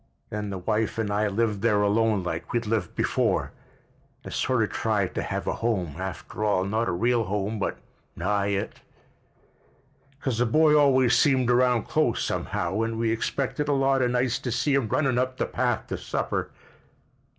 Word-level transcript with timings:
Then 0.31 0.49
the 0.49 0.57
wife 0.57 0.97
and 0.97 1.11
I 1.11 1.27
lived 1.27 1.61
there 1.61 1.83
alone 1.83 2.23
like 2.23 2.51
we'd 2.51 2.65
lived 2.65 2.95
before, 2.95 3.51
and 4.23 4.33
sort 4.33 4.63
of 4.63 4.71
tried 4.71 5.13
to 5.13 5.21
have 5.21 5.45
a 5.45 5.53
home, 5.53 5.95
after 5.99 6.43
all, 6.43 6.65
not 6.65 6.87
a 6.87 6.91
real 6.91 7.25
home 7.25 7.59
but 7.59 7.77
nigh 8.15 8.47
it—cause 8.47 10.39
the 10.39 10.47
boy 10.47 10.75
always 10.75 11.15
seemed 11.15 11.51
around 11.51 11.83
close, 11.83 12.23
somehow, 12.23 12.81
and 12.81 12.97
we 12.97 13.11
expected 13.11 13.67
a 13.67 13.73
lot 13.73 14.01
of 14.01 14.09
nights 14.09 14.39
to 14.39 14.51
see 14.51 14.73
him 14.73 14.87
runnin' 14.87 15.19
up 15.19 15.37
the 15.37 15.45
path 15.45 15.85
to 15.85 15.99
supper." 15.99 16.49